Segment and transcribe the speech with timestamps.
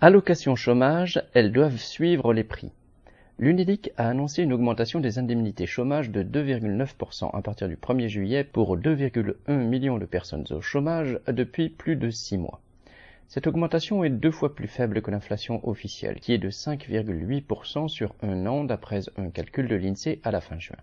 [0.00, 2.70] Allocation chômage, elles doivent suivre les prix.
[3.40, 8.44] L'UNEDIC a annoncé une augmentation des indemnités chômage de 2,9% à partir du 1er juillet
[8.44, 12.60] pour 2,1 millions de personnes au chômage depuis plus de six mois.
[13.26, 18.14] Cette augmentation est deux fois plus faible que l'inflation officielle, qui est de 5,8% sur
[18.22, 20.76] un an d'après un calcul de l'INSEE à la fin juin.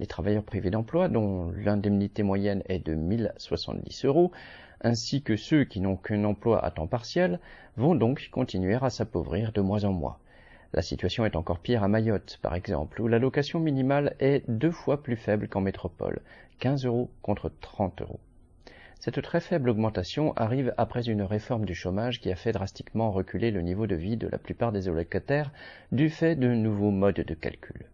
[0.00, 4.32] Les travailleurs privés d'emploi, dont l'indemnité moyenne est de 1070 euros,
[4.80, 7.38] ainsi que ceux qui n'ont qu'un emploi à temps partiel,
[7.76, 10.18] vont donc continuer à s'appauvrir de mois en mois.
[10.72, 15.02] La situation est encore pire à Mayotte, par exemple, où l'allocation minimale est deux fois
[15.02, 16.22] plus faible qu'en métropole,
[16.60, 18.20] 15 euros contre 30 euros.
[19.00, 23.50] Cette très faible augmentation arrive après une réforme du chômage qui a fait drastiquement reculer
[23.50, 25.52] le niveau de vie de la plupart des allocataires
[25.92, 27.84] du fait de nouveaux modes de calcul.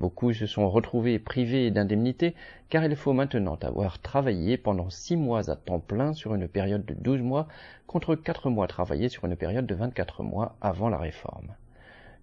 [0.00, 2.34] Beaucoup se sont retrouvés privés d'indemnité
[2.70, 6.86] car il faut maintenant avoir travaillé pendant six mois à temps plein sur une période
[6.86, 7.48] de 12 mois
[7.86, 11.48] contre quatre mois travaillés sur une période de 24 mois avant la réforme.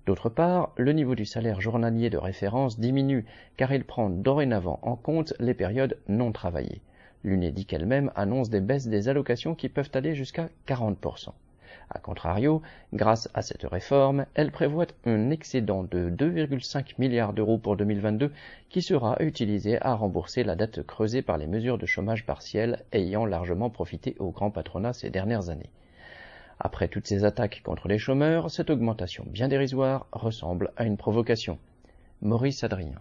[0.07, 3.25] D'autre part, le niveau du salaire journalier de référence diminue
[3.57, 6.81] car il prend dorénavant en compte les périodes non travaillées.
[7.23, 11.29] L'UNEDIC elle-même annonce des baisses des allocations qui peuvent aller jusqu'à 40%.
[11.89, 12.61] A contrario,
[12.93, 18.31] grâce à cette réforme, elle prévoit un excédent de 2,5 milliards d'euros pour 2022
[18.69, 23.25] qui sera utilisé à rembourser la dette creusée par les mesures de chômage partiel ayant
[23.25, 25.71] largement profité au grand patronat ces dernières années.
[26.59, 31.59] Après toutes ces attaques contre les chômeurs, cette augmentation bien dérisoire ressemble à une provocation.
[32.21, 32.99] Maurice Adrien.